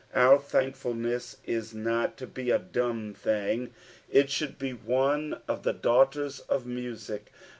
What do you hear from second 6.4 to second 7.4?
of music.